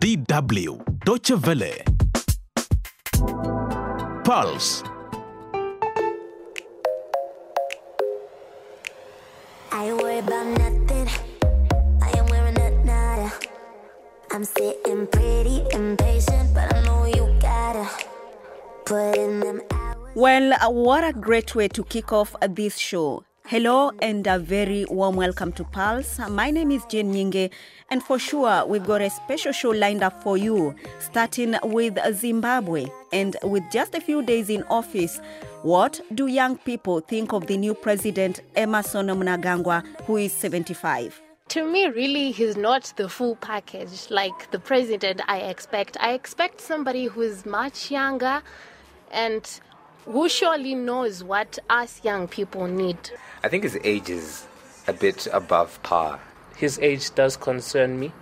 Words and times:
DW, 0.00 0.80
Deutsche 1.04 1.32
Welle, 1.32 1.84
Pulse. 4.24 4.82
I 9.70 9.84
ain't 9.84 10.00
worried 10.00 10.24
about 10.24 10.46
nothing. 10.56 11.06
I 12.00 12.16
am 12.16 12.26
wearing 12.28 12.58
a 12.58 12.70
nada. 12.82 13.30
I'm 14.30 14.44
sitting 14.44 15.06
pretty 15.08 15.66
impatient, 15.70 16.54
but 16.54 16.74
I 16.74 16.82
know 16.86 17.04
you 17.04 17.38
gotta 17.38 17.86
put 18.86 19.18
in 19.18 19.40
them 19.40 19.60
hours. 19.70 20.12
Well, 20.14 20.72
what 20.72 21.04
a 21.04 21.12
great 21.12 21.54
way 21.54 21.68
to 21.68 21.84
kick 21.84 22.10
off 22.10 22.34
this 22.48 22.78
show. 22.78 23.24
Hello 23.50 23.90
and 24.00 24.28
a 24.28 24.38
very 24.38 24.84
warm 24.84 25.16
welcome 25.16 25.50
to 25.54 25.64
Pulse. 25.64 26.20
My 26.30 26.52
name 26.52 26.70
is 26.70 26.84
Jane 26.84 27.12
Nyingi, 27.12 27.50
and 27.90 28.00
for 28.00 28.16
sure, 28.16 28.64
we've 28.64 28.86
got 28.86 29.00
a 29.02 29.10
special 29.10 29.50
show 29.50 29.70
lined 29.70 30.04
up 30.04 30.22
for 30.22 30.36
you, 30.36 30.72
starting 31.00 31.56
with 31.64 31.98
Zimbabwe. 32.14 32.86
And 33.12 33.36
with 33.42 33.64
just 33.72 33.96
a 33.96 34.00
few 34.00 34.22
days 34.22 34.50
in 34.50 34.62
office, 34.70 35.20
what 35.62 36.00
do 36.14 36.28
young 36.28 36.58
people 36.58 37.00
think 37.00 37.32
of 37.32 37.48
the 37.48 37.56
new 37.56 37.74
president, 37.74 38.40
Emmerson 38.54 39.08
Mnangagwa, 39.08 39.84
who 40.04 40.18
is 40.18 40.32
75? 40.32 41.20
To 41.48 41.64
me, 41.64 41.88
really, 41.88 42.30
he's 42.30 42.56
not 42.56 42.92
the 42.94 43.08
full 43.08 43.34
package 43.34 44.08
like 44.10 44.52
the 44.52 44.60
president 44.60 45.22
I 45.26 45.38
expect. 45.38 45.96
I 45.98 46.12
expect 46.12 46.60
somebody 46.60 47.06
who's 47.06 47.44
much 47.44 47.90
younger 47.90 48.42
and 49.10 49.60
who 50.04 50.28
surely 50.28 50.74
knows 50.74 51.22
what 51.22 51.58
us 51.68 52.00
young 52.04 52.28
people 52.28 52.66
need. 52.66 52.98
I 53.42 53.48
think 53.48 53.64
his 53.64 53.78
age 53.84 54.10
is 54.10 54.46
a 54.86 54.92
bit 54.92 55.26
above 55.32 55.82
par. 55.82 56.20
his 56.60 56.78
age 56.80 57.14
does 57.14 57.36
concern 57.36 57.98
me, 57.98 58.12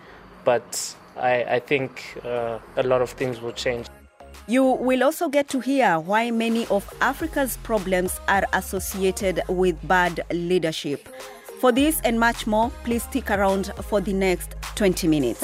but 0.44 0.94
I, 1.16 1.44
I 1.56 1.58
think 1.58 2.16
uh, 2.24 2.60
a 2.76 2.82
lot 2.84 3.02
of 3.02 3.10
things 3.10 3.40
will 3.40 3.52
change. 3.52 3.88
You 4.46 4.64
will 4.64 5.02
also 5.02 5.28
get 5.28 5.48
to 5.48 5.60
hear 5.60 5.98
why 5.98 6.30
many 6.30 6.66
of 6.68 6.88
Africa's 7.00 7.56
problems 7.58 8.20
are 8.28 8.44
associated 8.52 9.42
with 9.48 9.76
bad 9.86 10.24
leadership. 10.32 11.08
For 11.60 11.72
this 11.72 12.00
and 12.04 12.20
much 12.20 12.46
more, 12.46 12.70
please 12.84 13.02
stick 13.02 13.30
around 13.30 13.72
for 13.82 14.00
the 14.00 14.12
next 14.12 14.54
20 14.76 15.08
minutes. 15.08 15.42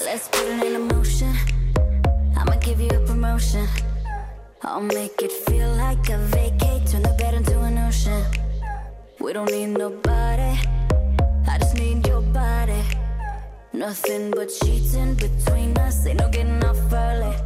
I'll 4.66 4.80
make 4.80 5.20
it 5.20 5.30
feel 5.30 5.68
like 5.74 6.08
a 6.08 6.16
vacate. 6.16 6.86
Turn 6.86 7.02
the 7.02 7.14
bed 7.18 7.34
into 7.34 7.60
an 7.60 7.76
ocean. 7.76 8.24
We 9.20 9.34
don't 9.34 9.50
need 9.50 9.66
nobody. 9.66 10.58
I 11.46 11.58
just 11.58 11.74
need 11.76 12.06
your 12.06 12.22
body. 12.22 12.82
Nothing 13.74 14.30
but 14.30 14.48
cheating 14.48 15.16
between 15.16 15.76
us. 15.76 16.06
Ain't 16.06 16.20
no 16.20 16.30
getting 16.30 16.64
off 16.64 16.90
early. 16.90 17.36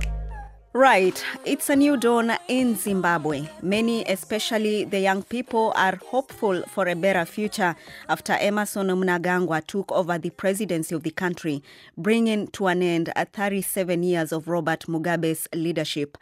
Right, 0.73 1.25
it's 1.45 1.69
a 1.71 1.75
new 1.75 1.97
dawn 1.97 2.31
in 2.47 2.77
Zimbabwe. 2.77 3.49
Many, 3.63 4.05
especially 4.05 4.85
the 4.85 5.01
young 5.01 5.25
people, 5.25 5.73
are 5.75 5.97
hopeful 5.97 6.63
for 6.69 6.87
a 6.87 6.95
better 6.95 7.25
future 7.25 7.75
after 8.09 8.35
Emmerson 8.35 8.87
Mnangagwa 8.87 9.67
took 9.67 9.91
over 9.91 10.19
the 10.19 10.31
presidency 10.31 10.95
of 10.95 11.03
the 11.03 11.11
country, 11.11 11.65
bringing 11.97 12.47
to 12.49 12.69
an 12.69 12.83
end 12.83 13.13
a 13.17 13.25
37 13.25 14.05
years 14.05 14.31
of 14.31 14.47
Robert 14.47 14.87
Mugabe's 14.87 15.49
leadership. 15.53 16.17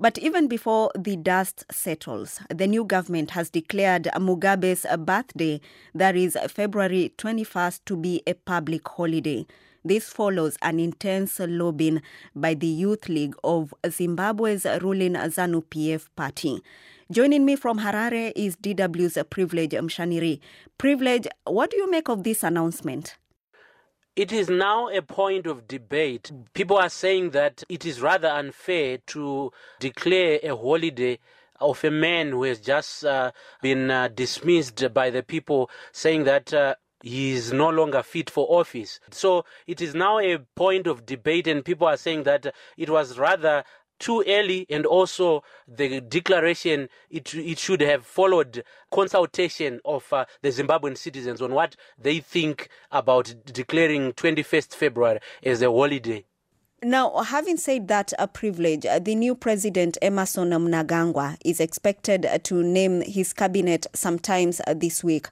But 0.00 0.16
even 0.16 0.48
before 0.48 0.90
the 0.98 1.16
dust 1.16 1.66
settles, 1.70 2.40
the 2.48 2.66
new 2.66 2.84
government 2.84 3.32
has 3.32 3.50
declared 3.50 4.04
Mugabe's 4.16 4.86
birthday, 4.98 5.60
that 5.94 6.16
is 6.16 6.38
February 6.48 7.12
21st, 7.18 7.80
to 7.84 7.96
be 7.98 8.22
a 8.26 8.32
public 8.32 8.88
holiday. 8.88 9.46
This 9.84 10.08
follows 10.08 10.56
an 10.62 10.80
intense 10.80 11.38
lobbying 11.38 12.00
by 12.34 12.54
the 12.54 12.66
Youth 12.66 13.10
League 13.10 13.34
of 13.44 13.74
Zimbabwe's 13.86 14.64
ruling 14.80 15.16
ZANU 15.16 15.64
PF 15.64 16.08
party. 16.16 16.62
Joining 17.12 17.44
me 17.44 17.56
from 17.56 17.80
Harare 17.80 18.32
is 18.34 18.56
DW's 18.56 19.18
Privilege 19.28 19.72
Musvanhiri. 19.72 20.40
Privilege, 20.78 21.28
what 21.44 21.70
do 21.70 21.76
you 21.76 21.90
make 21.90 22.08
of 22.08 22.24
this 22.24 22.42
announcement? 22.42 23.16
It 24.16 24.32
is 24.32 24.48
now 24.50 24.88
a 24.88 25.02
point 25.02 25.46
of 25.46 25.68
debate. 25.68 26.32
People 26.52 26.76
are 26.76 26.88
saying 26.90 27.30
that 27.30 27.62
it 27.68 27.86
is 27.86 28.00
rather 28.00 28.28
unfair 28.28 28.98
to 29.08 29.52
declare 29.78 30.40
a 30.42 30.56
holiday 30.56 31.20
of 31.60 31.84
a 31.84 31.90
man 31.90 32.30
who 32.30 32.42
has 32.42 32.58
just 32.58 33.04
uh, 33.04 33.30
been 33.62 33.90
uh, 33.90 34.08
dismissed 34.08 34.82
by 34.92 35.10
the 35.10 35.22
people, 35.22 35.70
saying 35.92 36.24
that. 36.24 36.52
Uh, 36.52 36.74
he 37.02 37.32
is 37.32 37.50
no 37.50 37.70
longer 37.70 38.02
fit 38.02 38.28
for 38.28 38.46
office. 38.60 39.00
So 39.10 39.46
it 39.66 39.80
is 39.80 39.94
now 39.94 40.18
a 40.18 40.36
point 40.54 40.86
of 40.86 41.06
debate, 41.06 41.46
and 41.46 41.64
people 41.64 41.86
are 41.86 41.96
saying 41.96 42.24
that 42.24 42.54
it 42.76 42.90
was 42.90 43.16
rather 43.16 43.64
too 44.00 44.24
early, 44.26 44.66
and 44.68 44.84
also 44.84 45.44
the 45.68 46.00
declaration 46.00 46.88
it 47.10 47.32
it 47.34 47.58
should 47.58 47.80
have 47.80 48.04
followed 48.04 48.64
consultation 48.90 49.80
of 49.84 50.12
uh, 50.12 50.24
the 50.42 50.48
Zimbabwean 50.48 50.96
citizens 50.96 51.40
on 51.40 51.54
what 51.54 51.76
they 51.98 52.18
think 52.18 52.68
about 52.90 53.32
declaring 53.44 54.12
21st 54.14 54.74
February 54.74 55.20
as 55.44 55.62
a 55.62 55.66
holiday. 55.70 56.24
Now, 56.82 57.18
having 57.18 57.58
said 57.58 57.88
that, 57.88 58.14
a 58.18 58.26
privilege, 58.26 58.86
uh, 58.86 58.98
the 58.98 59.14
new 59.14 59.34
president 59.34 59.98
Emmerson 60.00 60.48
Mnangagwa 60.48 61.36
is 61.44 61.60
expected 61.60 62.24
uh, 62.24 62.38
to 62.44 62.62
name 62.62 63.02
his 63.02 63.34
cabinet 63.34 63.86
sometimes 63.94 64.62
uh, 64.66 64.72
this 64.72 65.04
week. 65.04 65.28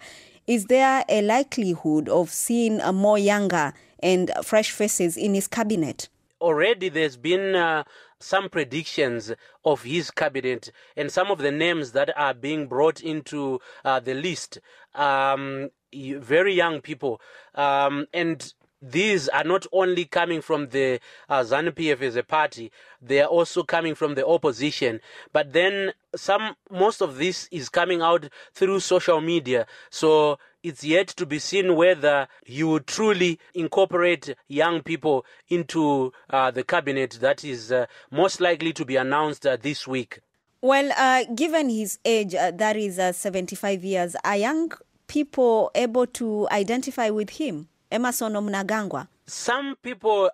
Is 0.47 0.67
there 0.67 1.05
a 1.09 1.23
likelihood 1.23 2.11
of 2.11 2.31
seeing 2.31 2.79
more 2.95 3.19
younger 3.19 3.73
and 4.01 4.31
fresh 4.43 4.71
faces 4.71 5.17
in 5.17 5.35
his 5.35 5.49
cabinet? 5.49 6.09
already 6.41 6.89
there's 6.89 7.17
been 7.17 7.55
uh, 7.55 7.85
some 8.21 8.49
predictions 8.49 9.33
of 9.65 9.83
his 9.83 10.11
cabinet 10.11 10.71
and 10.97 11.11
some 11.11 11.31
of 11.31 11.39
the 11.39 11.53
names 11.53 11.93
that 11.93 12.11
are 12.17 12.35
being 12.35 12.67
brought 12.67 13.01
into 13.01 13.61
uh, 13.85 14.01
the 14.01 14.15
list. 14.15 14.59
Um, 14.95 15.71
very 15.93 16.53
young 16.55 16.83
people 16.83 17.21
um, 17.55 18.07
and 18.13 18.53
these 18.81 19.29
are 19.29 19.45
not 19.45 19.67
only 19.73 20.05
coming 20.05 20.41
from 20.41 20.69
the 20.69 21.01
uh, 21.29 21.43
ZANU 21.43 21.73
PF 21.73 22.01
as 22.01 22.17
a 22.17 22.23
party, 22.23 22.71
they 23.03 23.21
are 23.21 23.27
also 23.27 23.63
coming 23.63 23.95
from 23.95 24.15
the 24.15 24.27
opposition. 24.27 25.01
But 25.33 25.53
then 25.53 25.93
some, 26.15 26.55
most 26.71 27.01
of 27.01 27.17
this 27.17 27.49
is 27.51 27.69
coming 27.69 28.03
out 28.03 28.29
through 28.55 28.81
social 28.81 29.21
media. 29.21 29.67
So 29.91 30.39
it's 30.63 30.85
yet 30.85 31.09
to 31.09 31.27
be 31.27 31.39
seen 31.39 31.77
whether 31.77 32.29
you 32.47 32.69
would 32.69 32.87
truly 32.87 33.39
incorporate 33.55 34.35
young 34.49 34.83
people 34.83 35.25
into 35.49 36.13
uh, 36.31 36.51
the 36.51 36.65
cabinet 36.65 37.19
that 37.21 37.45
is 37.45 37.71
uh, 37.73 37.87
most 38.11 38.41
likely 38.41 38.73
to 38.73 38.85
be 38.85 38.97
announced 38.97 39.47
uh, 39.47 39.57
this 39.61 39.87
week. 39.87 40.21
Well, 40.61 40.91
uh, 40.97 41.25
given 41.35 41.69
his 41.69 41.99
age, 42.05 42.35
uh, 42.35 42.51
that 42.53 42.77
is 42.77 42.99
uh, 42.99 43.13
75 43.13 43.85
years, 43.85 44.17
are 44.25 44.37
young 44.37 44.73
people 45.07 45.71
able 45.75 46.07
to 46.07 46.49
identify 46.51 47.11
with 47.11 47.31
him, 47.31 47.69
Emmerson 47.93 48.33
Mnangagwa? 48.33 49.07
Some 49.27 49.77
people 49.83 50.31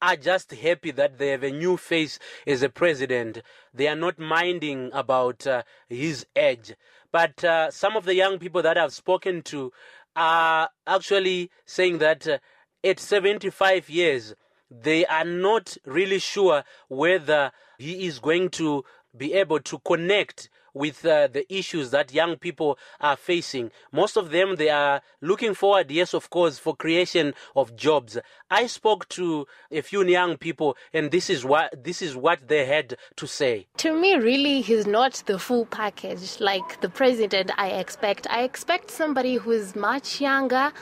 are 0.00 0.16
just 0.16 0.52
happy 0.52 0.90
that 0.92 1.18
they 1.18 1.28
have 1.28 1.42
a 1.42 1.50
new 1.50 1.76
face 1.76 2.18
as 2.46 2.62
a 2.62 2.68
president. 2.68 3.42
They 3.74 3.88
are 3.88 3.96
not 3.96 4.18
minding 4.18 4.90
about 4.92 5.46
uh, 5.46 5.62
his 5.88 6.26
age. 6.36 6.74
But 7.12 7.42
uh, 7.44 7.70
some 7.70 7.96
of 7.96 8.04
the 8.04 8.14
young 8.14 8.38
people 8.38 8.62
that 8.62 8.76
I've 8.78 8.92
spoken 8.92 9.42
to 9.42 9.72
are 10.14 10.68
actually 10.86 11.50
saying 11.64 11.98
that 11.98 12.26
uh, 12.26 12.38
at 12.84 13.00
75 13.00 13.88
years, 13.88 14.34
they 14.70 15.06
are 15.06 15.24
not 15.24 15.76
really 15.84 16.18
sure 16.18 16.64
whether 16.88 17.52
he 17.78 18.06
is 18.06 18.18
going 18.18 18.50
to 18.50 18.84
be 19.16 19.32
able 19.32 19.60
to 19.60 19.78
connect 19.80 20.50
with 20.74 21.04
uh, 21.04 21.28
the 21.28 21.52
issues 21.52 21.90
that 21.90 22.12
young 22.12 22.36
people 22.36 22.78
are 23.00 23.16
facing. 23.16 23.70
Most 23.92 24.16
of 24.16 24.30
them, 24.30 24.56
they 24.56 24.68
are 24.70 25.02
looking 25.20 25.54
forward, 25.54 25.90
yes, 25.90 26.14
of 26.14 26.30
course, 26.30 26.58
for 26.58 26.74
creation 26.76 27.34
of 27.56 27.76
jobs. 27.76 28.18
I 28.50 28.66
spoke 28.66 29.08
to 29.10 29.46
a 29.70 29.80
few 29.82 30.04
young 30.04 30.36
people, 30.36 30.76
and 30.92 31.10
this 31.10 31.28
is 31.30 31.44
what 31.44 31.84
this 31.84 32.02
is 32.02 32.16
what 32.16 32.48
they 32.48 32.64
had 32.66 32.96
to 33.16 33.26
say. 33.26 33.66
To 33.78 33.92
me, 33.92 34.16
really, 34.16 34.60
he's 34.60 34.86
not 34.86 35.22
the 35.26 35.38
full 35.38 35.66
package 35.66 36.40
like 36.40 36.80
the 36.80 36.88
president 36.88 37.50
I 37.58 37.68
expect. 37.68 38.26
I 38.30 38.42
expect 38.42 38.90
somebody 38.90 39.36
who's 39.36 39.76
much 39.76 40.20
younger 40.20 40.72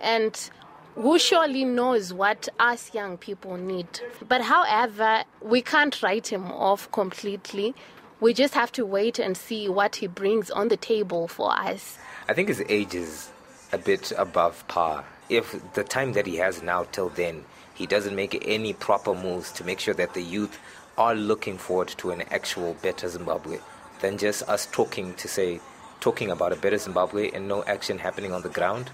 and 0.00 0.50
who 0.94 1.18
surely 1.18 1.64
knows 1.64 2.12
what 2.12 2.48
us 2.58 2.92
young 2.92 3.16
people 3.16 3.56
need. 3.56 4.00
But 4.26 4.42
however, 4.42 5.22
we 5.40 5.62
can't 5.62 6.02
write 6.02 6.26
him 6.32 6.50
off 6.50 6.90
completely. 6.90 7.74
We 8.20 8.34
just 8.34 8.54
have 8.54 8.72
to 8.72 8.84
wait 8.84 9.18
and 9.18 9.36
see 9.36 9.68
what 9.68 9.96
he 9.96 10.06
brings 10.06 10.50
on 10.50 10.68
the 10.68 10.76
table 10.76 11.28
for 11.28 11.52
us. 11.52 11.98
I 12.28 12.34
think 12.34 12.48
his 12.48 12.62
age 12.68 12.94
is 12.94 13.30
a 13.72 13.78
bit 13.78 14.12
above 14.16 14.66
par. 14.68 15.04
If 15.28 15.56
the 15.74 15.84
time 15.84 16.14
that 16.14 16.26
he 16.26 16.36
has 16.36 16.62
now 16.62 16.84
till 16.90 17.10
then, 17.10 17.44
he 17.74 17.86
doesn't 17.86 18.16
make 18.16 18.42
any 18.46 18.72
proper 18.72 19.14
moves 19.14 19.52
to 19.52 19.64
make 19.64 19.78
sure 19.78 19.94
that 19.94 20.14
the 20.14 20.22
youth 20.22 20.58
are 20.96 21.14
looking 21.14 21.58
forward 21.58 21.88
to 21.98 22.10
an 22.10 22.22
actual 22.30 22.74
better 22.82 23.08
Zimbabwe 23.08 23.58
than 24.00 24.18
just 24.18 24.42
us 24.48 24.66
talking 24.66 25.14
to 25.14 25.28
say, 25.28 25.60
talking 26.00 26.30
about 26.30 26.52
a 26.52 26.56
better 26.56 26.78
Zimbabwe 26.78 27.30
and 27.30 27.46
no 27.46 27.62
action 27.64 27.98
happening 27.98 28.32
on 28.32 28.42
the 28.42 28.48
ground, 28.48 28.90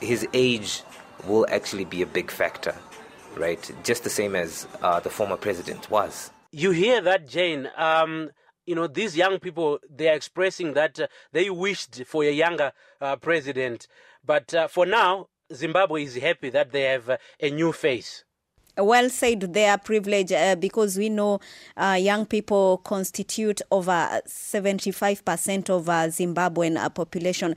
his 0.00 0.26
age 0.32 0.82
will 1.26 1.46
actually 1.48 1.84
be 1.84 2.02
a 2.02 2.06
big 2.06 2.30
factor 2.30 2.74
right? 3.36 3.70
Just 3.84 4.04
the 4.04 4.10
same 4.10 4.34
as 4.34 4.66
uh, 4.82 5.00
the 5.00 5.10
former 5.10 5.36
president 5.36 5.90
was. 5.90 6.30
You 6.50 6.70
hear 6.70 7.00
that, 7.02 7.28
Jane? 7.28 7.68
Um, 7.76 8.30
you 8.68 8.74
know, 8.74 8.86
these 8.86 9.16
young 9.16 9.38
people, 9.38 9.78
they 9.88 10.10
are 10.10 10.14
expressing 10.14 10.74
that 10.74 11.00
uh, 11.00 11.06
they 11.32 11.48
wished 11.48 12.04
for 12.04 12.22
a 12.22 12.30
younger 12.30 12.72
uh, 13.00 13.16
president. 13.16 13.88
But 14.22 14.52
uh, 14.52 14.68
for 14.68 14.84
now, 14.84 15.28
Zimbabwe 15.54 16.04
is 16.04 16.16
happy 16.16 16.50
that 16.50 16.70
they 16.70 16.82
have 16.82 17.08
uh, 17.08 17.16
a 17.40 17.50
new 17.50 17.72
face. 17.72 18.24
Well 18.76 19.08
said, 19.08 19.54
their 19.54 19.78
privilege, 19.78 20.32
uh, 20.32 20.54
because 20.54 20.98
we 20.98 21.08
know 21.08 21.40
uh, 21.78 21.98
young 21.98 22.26
people 22.26 22.76
constitute 22.84 23.62
over 23.70 24.20
75% 24.28 25.70
of 25.70 25.86
Zimbabwean 25.86 26.94
population. 26.94 27.54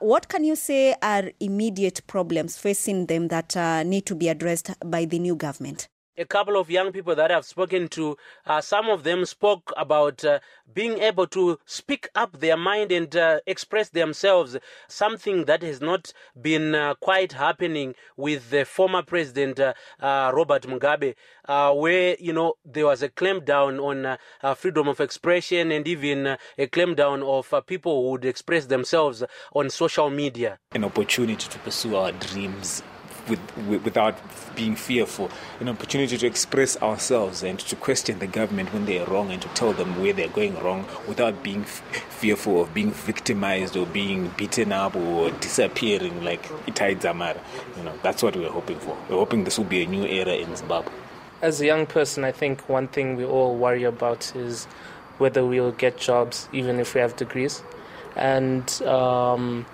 What 0.00 0.28
can 0.28 0.42
you 0.44 0.56
say 0.56 0.96
are 1.00 1.30
immediate 1.38 2.02
problems 2.08 2.58
facing 2.58 3.06
them 3.06 3.28
that 3.28 3.56
need 3.86 4.04
to 4.06 4.14
be 4.14 4.28
addressed 4.28 4.72
by 4.84 5.04
the 5.06 5.18
new 5.18 5.36
government? 5.36 5.88
A 6.16 6.24
couple 6.24 6.56
of 6.56 6.70
young 6.70 6.92
people 6.92 7.14
that 7.14 7.30
I've 7.30 7.44
spoken 7.44 7.88
to, 7.88 8.16
uh, 8.46 8.60
some 8.60 8.88
of 8.88 9.02
them 9.02 9.24
spoke 9.24 9.72
about 9.76 10.24
uh, 10.24 10.38
being 10.72 10.98
able 10.98 11.26
to 11.28 11.58
speak 11.66 12.08
up 12.14 12.40
their 12.40 12.56
mind 12.56 12.92
and 12.92 13.14
uh, 13.16 13.40
express 13.46 13.88
themselves, 13.88 14.56
something 14.88 15.44
that 15.46 15.62
has 15.62 15.80
not 15.80 16.12
been 16.40 16.74
uh, 16.74 16.94
quite 16.94 17.32
happening 17.32 17.94
with 18.16 18.50
the 18.50 18.64
former 18.64 19.02
president 19.02 19.58
uh, 19.60 19.74
uh, 20.00 20.30
Robert 20.34 20.62
Mugabe, 20.62 21.14
where 21.46 22.16
you 22.18 22.32
know 22.32 22.54
there 22.64 22.86
was 22.86 23.02
a 23.02 23.08
clampdown 23.08 23.80
on 23.82 24.18
freedom 24.56 24.88
of 24.88 25.00
expression 25.00 25.72
and 25.72 25.86
even 25.86 26.26
a 26.26 26.66
clampdown 26.66 27.22
of 27.22 27.66
people 27.66 28.02
who 28.02 28.10
would 28.12 28.24
express 28.24 28.66
themselves 28.66 29.22
on 29.52 29.70
social 29.70 30.10
media. 30.10 30.58
An 30.72 30.84
opportunity 30.84 31.48
to 31.48 31.58
pursue 31.58 31.96
our 31.96 32.12
dreams 32.12 32.82
with, 33.28 33.56
with, 33.66 33.84
without 33.84 34.16
being 34.54 34.76
fearful, 34.76 35.30
an 35.60 35.68
opportunity 35.68 36.16
to 36.16 36.26
express 36.26 36.80
ourselves 36.82 37.42
and 37.42 37.58
to 37.58 37.76
question 37.76 38.18
the 38.18 38.26
government 38.26 38.72
when 38.72 38.86
they 38.86 38.98
are 38.98 39.06
wrong 39.06 39.30
and 39.30 39.42
to 39.42 39.48
tell 39.48 39.72
them 39.72 40.00
where 40.00 40.12
they're 40.12 40.28
going 40.28 40.54
wrong 40.62 40.86
without 41.08 41.42
being 41.42 41.62
f- 41.62 41.82
fearful 42.10 42.62
of 42.62 42.74
being 42.74 42.90
victimized 42.90 43.76
or 43.76 43.86
being 43.86 44.28
beaten 44.36 44.72
up 44.72 44.94
or 44.96 45.30
disappearing 45.32 46.22
like 46.24 46.42
Itai 46.66 47.00
Dzamara. 47.00 47.40
You 47.76 47.84
know, 47.84 47.92
that's 48.02 48.22
what 48.22 48.36
we're 48.36 48.50
hoping 48.50 48.78
for. 48.78 48.96
We're 49.08 49.16
hoping 49.16 49.44
this 49.44 49.58
will 49.58 49.64
be 49.64 49.82
a 49.82 49.86
new 49.86 50.04
era 50.04 50.32
in 50.32 50.54
Zimbabwe. 50.56 50.92
As 51.42 51.60
a 51.60 51.66
young 51.66 51.86
person, 51.86 52.24
I 52.24 52.32
think 52.32 52.68
one 52.68 52.88
thing 52.88 53.16
we 53.16 53.24
all 53.24 53.56
worry 53.56 53.84
about 53.84 54.34
is 54.34 54.64
whether 55.18 55.44
we'll 55.44 55.72
get 55.72 55.98
jobs 55.98 56.48
even 56.52 56.80
if 56.80 56.94
we 56.94 57.00
have 57.00 57.16
degrees. 57.16 57.62
And 58.16 58.70
um, 58.82 59.66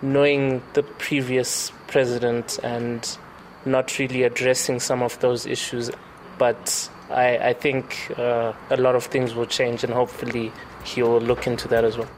knowing 0.00 0.62
the 0.72 0.82
previous 0.82 1.70
president 1.92 2.58
and 2.64 3.18
not 3.64 3.98
really 3.98 4.24
addressing 4.24 4.80
some 4.80 5.02
of 5.02 5.18
those 5.20 5.46
issues. 5.46 5.90
But 6.38 6.90
I, 7.10 7.38
I 7.50 7.52
think 7.52 8.12
uh, 8.16 8.52
a 8.70 8.76
lot 8.76 8.96
of 8.96 9.04
things 9.04 9.34
will 9.34 9.46
change, 9.46 9.84
and 9.84 9.92
hopefully, 9.92 10.50
he'll 10.84 11.20
look 11.20 11.46
into 11.46 11.68
that 11.68 11.84
as 11.84 11.96
well. 11.96 12.08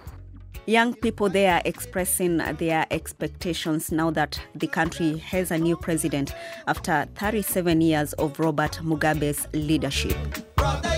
Young 0.67 0.94
people 0.94 1.29
there 1.29 1.56
are 1.56 1.62
expressing 1.67 2.38
their 2.38 2.87
expectations 2.91 3.93
now 3.93 4.11
that 4.12 4.41
the 4.55 4.67
country 4.67 5.19
has 5.19 5.50
a 5.50 5.59
new 5.59 5.76
president 5.76 6.32
after 6.67 7.06
37 7.17 7.82
years 7.82 8.15
of 8.15 8.41
Robert 8.41 8.79
Mugabe's 8.82 9.47
leadership. 9.53 10.17
Brother, 10.56 10.88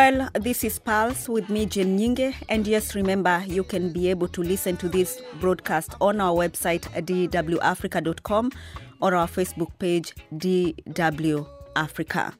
Well, 0.00 0.30
this 0.32 0.64
is 0.64 0.78
Pulse 0.78 1.28
with 1.28 1.50
me, 1.50 1.66
Jen 1.66 1.98
Nyingi. 1.98 2.34
And 2.48 2.66
yes, 2.66 2.94
remember, 2.94 3.44
you 3.46 3.62
can 3.62 3.92
be 3.92 4.08
able 4.08 4.28
to 4.28 4.42
listen 4.42 4.78
to 4.78 4.88
this 4.88 5.20
broadcast 5.40 5.94
on 6.00 6.22
our 6.22 6.32
website, 6.32 6.84
dwafrica.com, 7.04 8.50
or 9.02 9.14
our 9.14 9.28
Facebook 9.28 9.68
page, 9.78 10.14
DW 10.34 11.46
Africa. 11.76 12.32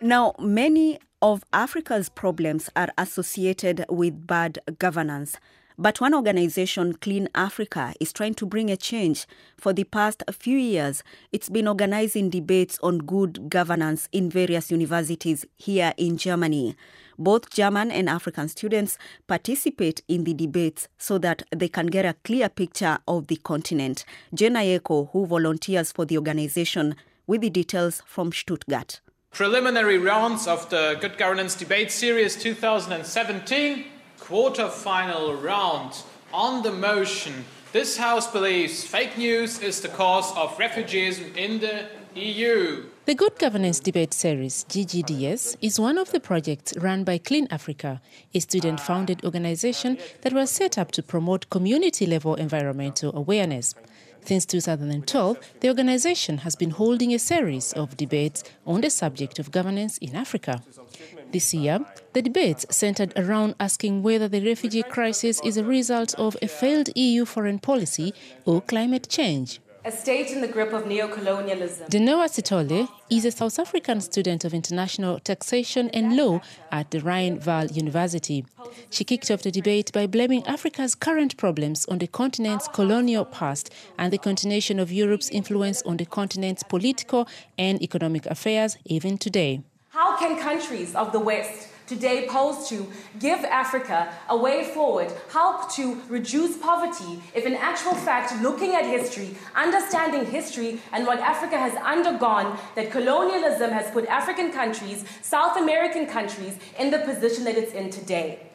Now, 0.00 0.34
many 0.38 1.00
of 1.20 1.42
Africa's 1.52 2.08
problems 2.08 2.70
are 2.76 2.90
associated 2.96 3.84
with 3.88 4.28
bad 4.28 4.60
governance. 4.78 5.36
But 5.80 6.00
one 6.00 6.12
organization, 6.12 6.94
Clean 6.94 7.28
Africa, 7.36 7.94
is 8.00 8.12
trying 8.12 8.34
to 8.34 8.46
bring 8.46 8.68
a 8.68 8.76
change. 8.76 9.28
For 9.56 9.72
the 9.72 9.84
past 9.84 10.24
few 10.32 10.58
years, 10.58 11.04
it's 11.30 11.48
been 11.48 11.68
organizing 11.68 12.30
debates 12.30 12.80
on 12.82 12.98
good 12.98 13.48
governance 13.48 14.08
in 14.10 14.28
various 14.28 14.72
universities 14.72 15.46
here 15.56 15.94
in 15.96 16.16
Germany. 16.16 16.74
Both 17.16 17.50
German 17.50 17.92
and 17.92 18.08
African 18.08 18.48
students 18.48 18.98
participate 19.28 20.02
in 20.08 20.24
the 20.24 20.34
debates 20.34 20.88
so 20.98 21.16
that 21.18 21.44
they 21.54 21.68
can 21.68 21.86
get 21.86 22.04
a 22.04 22.16
clear 22.24 22.48
picture 22.48 22.98
of 23.06 23.28
the 23.28 23.36
continent. 23.36 24.04
Jenna 24.34 24.60
Eko, 24.60 25.12
who 25.12 25.26
volunteers 25.26 25.92
for 25.92 26.04
the 26.04 26.18
organization, 26.18 26.96
with 27.28 27.40
the 27.40 27.50
details 27.50 28.02
from 28.04 28.32
Stuttgart. 28.32 29.00
Preliminary 29.30 29.98
rounds 29.98 30.48
of 30.48 30.68
the 30.70 30.98
Good 31.00 31.18
Governance 31.18 31.54
Debate 31.54 31.92
Series 31.92 32.34
2017 32.34 33.84
quarter-final 34.28 35.36
round 35.36 36.02
on 36.34 36.62
the 36.62 36.70
motion. 36.70 37.32
This 37.72 37.96
House 37.96 38.30
believes 38.30 38.84
fake 38.84 39.16
news 39.16 39.58
is 39.60 39.80
the 39.80 39.88
cause 39.88 40.36
of 40.36 40.58
refugees 40.58 41.18
in 41.34 41.60
the 41.60 41.86
EU. 42.14 42.84
The 43.06 43.14
Good 43.14 43.38
Governance 43.38 43.80
Debate 43.80 44.12
Series, 44.12 44.64
GGDS, 44.64 45.56
is 45.62 45.80
one 45.80 45.96
of 45.96 46.12
the 46.12 46.20
projects 46.20 46.76
run 46.76 47.04
by 47.04 47.16
Clean 47.16 47.48
Africa, 47.50 48.02
a 48.34 48.40
student 48.40 48.80
founded 48.80 49.24
organization 49.24 49.96
that 50.20 50.34
was 50.34 50.50
set 50.50 50.76
up 50.76 50.90
to 50.90 51.02
promote 51.02 51.48
community 51.48 52.04
level 52.04 52.34
environmental 52.34 53.16
awareness. 53.16 53.74
Since 54.26 54.44
2012, 54.44 55.38
the 55.60 55.68
organization 55.68 56.38
has 56.38 56.54
been 56.54 56.72
holding 56.72 57.14
a 57.14 57.18
series 57.18 57.72
of 57.72 57.96
debates 57.96 58.44
on 58.66 58.82
the 58.82 58.90
subject 58.90 59.38
of 59.38 59.50
governance 59.52 59.96
in 59.96 60.14
Africa. 60.14 60.62
This 61.30 61.52
year, 61.52 61.80
the 62.14 62.22
debates 62.22 62.64
centered 62.70 63.12
around 63.14 63.54
asking 63.60 64.02
whether 64.02 64.28
the 64.28 64.40
refugee 64.40 64.82
crisis 64.82 65.40
is 65.44 65.58
a 65.58 65.64
result 65.64 66.14
of 66.14 66.36
a 66.40 66.48
failed 66.48 66.88
EU 66.96 67.26
foreign 67.26 67.58
policy 67.58 68.14
or 68.46 68.62
climate 68.62 69.08
change. 69.10 69.60
A 69.84 69.92
state 69.92 70.30
in 70.30 70.40
the 70.40 70.48
grip 70.48 70.72
of 70.72 70.84
neocolonialism. 70.84 71.88
Denoa 71.88 72.28
Sitole 72.28 72.88
is 73.10 73.26
a 73.26 73.30
South 73.30 73.58
African 73.58 74.00
student 74.00 74.44
of 74.44 74.54
international 74.54 75.20
taxation 75.20 75.90
and 75.90 76.16
law 76.16 76.40
at 76.72 76.90
the 76.90 77.00
Rhine-Waal 77.00 77.66
University. 77.66 78.44
She 78.90 79.04
kicked 79.04 79.30
off 79.30 79.42
the 79.42 79.50
debate 79.50 79.92
by 79.92 80.06
blaming 80.06 80.44
Africa's 80.46 80.94
current 80.94 81.36
problems 81.36 81.84
on 81.86 81.98
the 81.98 82.06
continent's 82.06 82.68
colonial 82.68 83.24
past 83.24 83.70
and 83.98 84.12
the 84.12 84.18
continuation 84.18 84.78
of 84.78 84.90
Europe's 84.90 85.28
influence 85.28 85.82
on 85.82 85.98
the 85.98 86.06
continent's 86.06 86.62
political 86.62 87.28
and 87.58 87.82
economic 87.82 88.24
affairs 88.26 88.78
even 88.86 89.18
today. 89.18 89.62
Can 90.18 90.36
countries 90.36 90.96
of 90.96 91.12
the 91.12 91.20
West 91.20 91.68
today 91.86 92.26
pose 92.28 92.68
to 92.68 92.86
give 93.20 93.38
Africa 93.44 94.12
a 94.28 94.36
way 94.36 94.64
forward, 94.64 95.12
help 95.30 95.72
to 95.74 96.02
reduce 96.08 96.56
poverty, 96.56 97.22
if 97.34 97.46
in 97.46 97.54
actual 97.54 97.94
fact, 97.94 98.34
looking 98.42 98.74
at 98.74 98.84
history, 98.84 99.36
understanding 99.54 100.26
history 100.26 100.80
and 100.92 101.06
what 101.06 101.20
Africa 101.20 101.56
has 101.56 101.72
undergone, 101.76 102.58
that 102.74 102.90
colonialism 102.90 103.70
has 103.70 103.90
put 103.92 104.06
African 104.06 104.50
countries, 104.50 105.04
South 105.22 105.56
American 105.56 106.06
countries, 106.06 106.58
in 106.80 106.90
the 106.90 106.98
position 106.98 107.44
that 107.44 107.56
it's 107.56 107.72
in 107.72 107.88
today. 107.88 108.50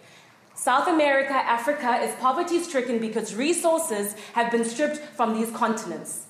South 0.55 0.89
America, 0.89 1.34
Africa 1.34 2.01
is 2.03 2.13
poverty 2.15 2.60
stricken 2.60 3.00
because 3.00 3.36
resources 3.36 4.15
have 4.34 4.51
been 4.51 4.65
stripped 4.65 4.98
from 4.98 5.34
these 5.34 5.50
continents. 5.51 6.25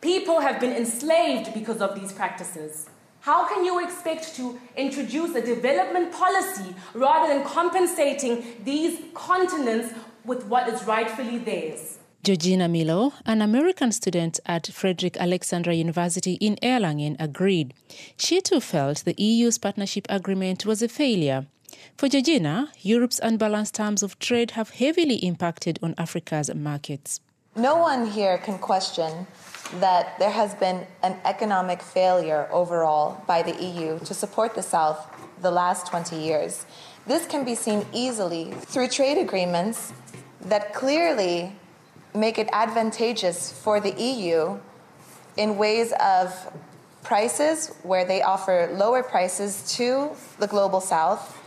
People 0.00 0.40
have 0.40 0.60
been 0.60 0.72
enslaved 0.72 1.54
because 1.54 1.80
of 1.80 1.98
these 1.98 2.12
practices. 2.12 2.88
How 3.24 3.48
can 3.48 3.64
you 3.64 3.82
expect 3.82 4.36
to 4.36 4.60
introduce 4.76 5.34
a 5.34 5.40
development 5.40 6.12
policy 6.12 6.74
rather 6.92 7.32
than 7.32 7.42
compensating 7.42 8.44
these 8.64 9.00
continents 9.14 9.94
with 10.26 10.44
what 10.44 10.68
is 10.68 10.84
rightfully 10.84 11.38
theirs? 11.38 12.00
Georgina 12.22 12.68
Milo, 12.68 13.14
an 13.24 13.40
American 13.40 13.92
student 13.92 14.40
at 14.44 14.66
Frederick 14.66 15.16
Alexandra 15.16 15.72
University 15.72 16.34
in 16.34 16.56
Erlangen, 16.56 17.16
agreed. 17.18 17.72
She 18.18 18.42
too 18.42 18.60
felt 18.60 19.06
the 19.06 19.14
EU's 19.16 19.56
partnership 19.56 20.06
agreement 20.10 20.66
was 20.66 20.82
a 20.82 20.88
failure. 20.88 21.46
For 21.96 22.10
Georgina, 22.10 22.72
Europe's 22.82 23.20
unbalanced 23.22 23.74
terms 23.74 24.02
of 24.02 24.18
trade 24.18 24.50
have 24.50 24.68
heavily 24.68 25.16
impacted 25.16 25.78
on 25.82 25.94
Africa's 25.96 26.54
markets. 26.54 27.20
No 27.56 27.76
one 27.76 28.10
here 28.10 28.36
can 28.36 28.58
question 28.58 29.26
that 29.80 30.18
there 30.18 30.30
has 30.30 30.54
been 30.54 30.86
an 31.02 31.16
economic 31.24 31.82
failure 31.82 32.48
overall 32.50 33.22
by 33.26 33.42
the 33.42 33.54
EU 33.62 33.98
to 34.00 34.14
support 34.14 34.54
the 34.54 34.62
South 34.62 35.08
the 35.40 35.50
last 35.50 35.86
20 35.86 36.16
years. 36.16 36.66
This 37.06 37.26
can 37.26 37.44
be 37.44 37.54
seen 37.54 37.84
easily 37.92 38.52
through 38.52 38.88
trade 38.88 39.18
agreements 39.18 39.92
that 40.42 40.72
clearly 40.72 41.52
make 42.14 42.38
it 42.38 42.48
advantageous 42.52 43.52
for 43.52 43.80
the 43.80 43.92
EU 44.00 44.58
in 45.36 45.56
ways 45.56 45.92
of 46.00 46.32
prices, 47.02 47.74
where 47.82 48.04
they 48.04 48.22
offer 48.22 48.70
lower 48.72 49.02
prices 49.02 49.74
to 49.76 50.10
the 50.38 50.46
global 50.46 50.80
south, 50.80 51.38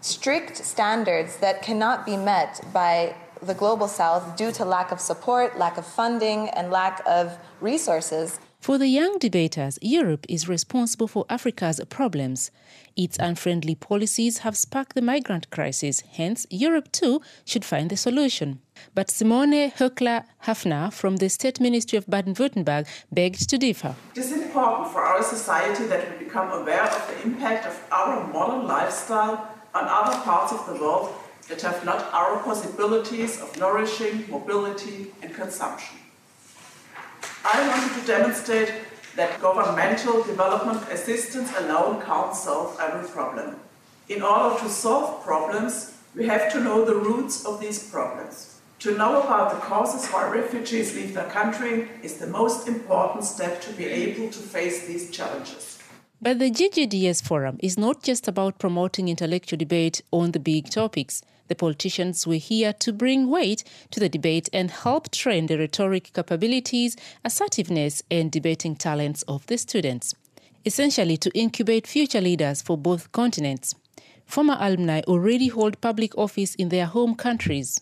strict 0.00 0.56
standards 0.58 1.38
that 1.38 1.62
cannot 1.62 2.06
be 2.06 2.16
met 2.16 2.60
by 2.72 3.14
the 3.42 3.54
global 3.54 3.88
south 3.88 4.36
due 4.36 4.52
to 4.52 4.64
lack 4.64 4.92
of 4.92 5.00
support, 5.00 5.58
lack 5.58 5.78
of 5.78 5.86
funding, 5.86 6.48
and 6.50 6.70
lack 6.70 7.02
of 7.06 7.38
resources. 7.60 8.38
For 8.64 8.78
the 8.78 8.88
young 8.88 9.18
debaters, 9.18 9.78
Europe 9.82 10.24
is 10.26 10.48
responsible 10.48 11.06
for 11.06 11.26
Africa's 11.28 11.82
problems. 11.90 12.50
Its 12.96 13.18
unfriendly 13.18 13.74
policies 13.74 14.38
have 14.38 14.56
sparked 14.56 14.94
the 14.94 15.02
migrant 15.02 15.50
crisis, 15.50 16.02
hence, 16.12 16.46
Europe 16.48 16.90
too 16.90 17.20
should 17.44 17.62
find 17.62 17.90
the 17.90 17.96
solution. 17.98 18.60
But 18.94 19.10
Simone 19.10 19.70
Höckler 19.70 20.24
Hafner 20.44 20.90
from 20.90 21.16
the 21.16 21.28
State 21.28 21.60
Ministry 21.60 21.98
of 21.98 22.06
Baden 22.08 22.34
Württemberg 22.36 22.86
begged 23.12 23.50
to 23.50 23.58
differ. 23.58 23.96
It 24.16 24.20
is 24.20 24.32
important 24.32 24.88
for 24.88 25.02
our 25.02 25.22
society 25.22 25.84
that 25.84 26.10
we 26.10 26.24
become 26.24 26.50
aware 26.50 26.84
of 26.84 27.06
the 27.08 27.22
impact 27.22 27.66
of 27.66 27.78
our 27.92 28.26
modern 28.32 28.66
lifestyle 28.66 29.46
on 29.74 29.84
other 29.86 30.18
parts 30.22 30.52
of 30.52 30.64
the 30.66 30.80
world 30.82 31.12
that 31.48 31.60
have 31.62 31.84
not 31.84 32.12
our 32.12 32.38
possibilities 32.42 33.40
of 33.40 33.56
nourishing, 33.58 34.24
mobility, 34.30 35.12
and 35.22 35.34
consumption. 35.34 35.98
I 37.44 37.68
wanted 37.68 38.00
to 38.00 38.06
demonstrate 38.06 38.72
that 39.16 39.40
governmental 39.40 40.22
development 40.24 40.82
assistance 40.90 41.52
alone 41.58 42.02
can't 42.02 42.34
solve 42.34 42.78
every 42.80 43.08
problem. 43.08 43.56
In 44.08 44.22
order 44.22 44.58
to 44.60 44.68
solve 44.68 45.22
problems, 45.24 45.96
we 46.14 46.26
have 46.26 46.52
to 46.52 46.60
know 46.60 46.84
the 46.84 46.94
roots 46.94 47.44
of 47.44 47.60
these 47.60 47.90
problems. 47.90 48.60
To 48.80 48.96
know 48.96 49.22
about 49.22 49.50
the 49.54 49.60
causes 49.60 50.10
why 50.10 50.28
refugees 50.28 50.94
leave 50.94 51.14
their 51.14 51.28
country 51.30 51.88
is 52.02 52.18
the 52.18 52.26
most 52.26 52.68
important 52.68 53.24
step 53.24 53.60
to 53.62 53.72
be 53.72 53.86
able 53.86 54.28
to 54.30 54.38
face 54.38 54.86
these 54.86 55.10
challenges. 55.10 55.78
But 56.20 56.38
the 56.38 56.50
GGDS 56.50 57.22
Forum 57.22 57.58
is 57.62 57.78
not 57.78 58.02
just 58.02 58.28
about 58.28 58.58
promoting 58.58 59.08
intellectual 59.08 59.58
debate 59.58 60.02
on 60.10 60.32
the 60.32 60.40
big 60.40 60.70
topics. 60.70 61.22
The 61.48 61.54
politicians 61.54 62.26
were 62.26 62.34
here 62.34 62.72
to 62.72 62.92
bring 62.92 63.28
weight 63.28 63.64
to 63.90 64.00
the 64.00 64.08
debate 64.08 64.48
and 64.52 64.70
help 64.70 65.10
train 65.10 65.46
the 65.46 65.58
rhetoric 65.58 66.12
capabilities, 66.14 66.96
assertiveness, 67.24 68.02
and 68.10 68.32
debating 68.32 68.76
talents 68.76 69.22
of 69.22 69.46
the 69.46 69.58
students. 69.58 70.14
Essentially, 70.64 71.18
to 71.18 71.30
incubate 71.38 71.86
future 71.86 72.22
leaders 72.22 72.62
for 72.62 72.78
both 72.78 73.12
continents. 73.12 73.74
Former 74.24 74.56
alumni 74.58 75.02
already 75.06 75.48
hold 75.48 75.80
public 75.82 76.16
office 76.16 76.54
in 76.54 76.70
their 76.70 76.86
home 76.86 77.14
countries. 77.14 77.80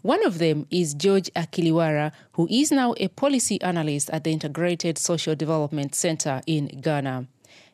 One 0.00 0.26
of 0.26 0.38
them 0.38 0.66
is 0.70 0.94
George 0.94 1.30
Akiliwara, 1.36 2.12
who 2.32 2.48
is 2.50 2.72
now 2.72 2.94
a 2.96 3.08
policy 3.08 3.60
analyst 3.60 4.10
at 4.10 4.24
the 4.24 4.32
Integrated 4.32 4.98
Social 4.98 5.34
Development 5.36 5.94
Center 5.94 6.40
in 6.46 6.66
Ghana. 6.80 7.28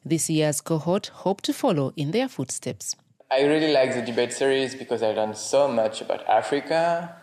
This 0.05 0.29
year's 0.29 0.61
cohort 0.61 1.07
hope 1.07 1.41
to 1.43 1.53
follow 1.53 1.93
in 1.97 2.11
their 2.11 2.29
footsteps. 2.29 2.97
I 3.31 3.43
really 3.43 3.73
like 3.73 3.93
the 3.93 4.01
debate 4.01 4.33
series 4.33 4.75
because 4.75 5.03
I 5.03 5.13
learned 5.13 5.37
so 5.37 5.69
much 5.69 6.01
about 6.01 6.27
Africa 6.27 7.15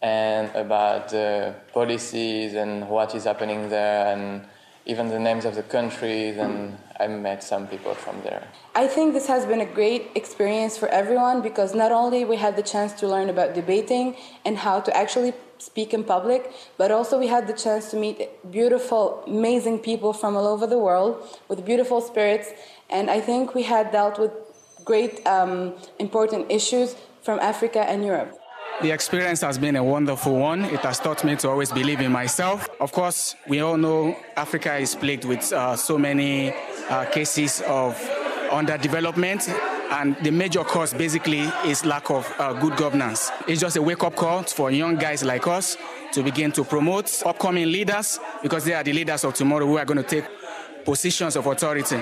and 0.00 0.48
about 0.56 1.10
the 1.10 1.54
policies 1.74 2.54
and 2.54 2.88
what 2.88 3.14
is 3.14 3.24
happening 3.24 3.68
there 3.68 4.06
and 4.06 4.46
even 4.86 5.08
the 5.08 5.18
names 5.18 5.44
of 5.44 5.54
the 5.54 5.62
countries 5.62 6.38
and 6.38 6.78
I 6.98 7.08
met 7.08 7.44
some 7.44 7.66
people 7.66 7.92
from 7.92 8.22
there. 8.22 8.48
I 8.74 8.86
think 8.86 9.12
this 9.12 9.26
has 9.26 9.44
been 9.44 9.60
a 9.60 9.66
great 9.66 10.12
experience 10.14 10.78
for 10.78 10.88
everyone 10.88 11.42
because 11.42 11.74
not 11.74 11.92
only 11.92 12.24
we 12.24 12.36
had 12.36 12.56
the 12.56 12.62
chance 12.62 12.94
to 13.00 13.06
learn 13.06 13.28
about 13.28 13.52
debating 13.52 14.16
and 14.46 14.56
how 14.56 14.80
to 14.80 14.96
actually 14.96 15.34
speak 15.58 15.92
in 15.92 16.04
public, 16.04 16.52
but 16.78 16.90
also 16.90 17.18
we 17.18 17.26
had 17.26 17.46
the 17.46 17.52
chance 17.52 17.90
to 17.90 17.98
meet 17.98 18.30
beautiful, 18.50 19.22
amazing 19.26 19.80
people 19.80 20.14
from 20.14 20.36
all 20.36 20.46
over 20.46 20.66
the 20.66 20.78
world 20.78 21.22
with 21.48 21.66
beautiful 21.66 22.00
spirits 22.00 22.48
and 22.88 23.10
I 23.10 23.20
think 23.20 23.54
we 23.54 23.64
had 23.64 23.92
dealt 23.92 24.18
with 24.18 24.32
great 24.84 25.26
um, 25.26 25.74
important 25.98 26.50
issues 26.50 26.96
from 27.22 27.38
Africa 27.40 27.80
and 27.80 28.04
Europe. 28.04 28.38
The 28.82 28.90
experience 28.90 29.40
has 29.42 29.56
been 29.56 29.76
a 29.76 29.84
wonderful 29.84 30.36
one. 30.36 30.64
It 30.64 30.80
has 30.80 30.98
taught 30.98 31.22
me 31.24 31.36
to 31.36 31.48
always 31.48 31.70
believe 31.70 32.00
in 32.00 32.10
myself. 32.10 32.68
Of 32.80 32.90
course, 32.90 33.36
we 33.46 33.60
all 33.60 33.76
know 33.76 34.16
Africa 34.36 34.76
is 34.76 34.96
plagued 34.96 35.24
with 35.24 35.52
uh, 35.52 35.76
so 35.76 35.96
many 35.96 36.52
uh, 36.90 37.04
cases 37.06 37.62
of 37.66 37.94
underdevelopment, 38.50 39.48
and 39.92 40.16
the 40.24 40.32
major 40.32 40.64
cause 40.64 40.92
basically 40.92 41.42
is 41.66 41.84
lack 41.84 42.10
of 42.10 42.30
uh, 42.38 42.52
good 42.54 42.76
governance. 42.76 43.30
It's 43.46 43.60
just 43.60 43.76
a 43.76 43.82
wake 43.82 44.02
up 44.02 44.16
call 44.16 44.42
for 44.42 44.72
young 44.72 44.96
guys 44.96 45.22
like 45.22 45.46
us 45.46 45.76
to 46.12 46.22
begin 46.24 46.50
to 46.52 46.64
promote 46.64 47.22
upcoming 47.24 47.70
leaders 47.70 48.18
because 48.42 48.64
they 48.64 48.74
are 48.74 48.82
the 48.82 48.92
leaders 48.92 49.22
of 49.24 49.34
tomorrow 49.34 49.66
who 49.66 49.78
are 49.78 49.84
going 49.84 50.02
to 50.02 50.08
take 50.08 50.24
positions 50.84 51.36
of 51.36 51.46
authority. 51.46 52.00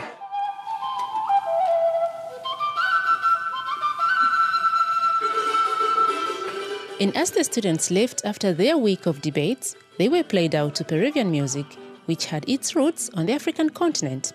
And 7.02 7.16
as 7.16 7.32
the 7.32 7.42
students 7.42 7.90
left 7.90 8.24
after 8.24 8.54
their 8.54 8.78
week 8.78 9.06
of 9.06 9.20
debates, 9.20 9.74
they 9.98 10.08
were 10.08 10.22
played 10.22 10.54
out 10.54 10.76
to 10.76 10.84
Peruvian 10.84 11.32
music, 11.32 11.66
which 12.06 12.26
had 12.26 12.48
its 12.48 12.76
roots 12.76 13.10
on 13.14 13.26
the 13.26 13.32
African 13.32 13.70
continent. 13.70 14.32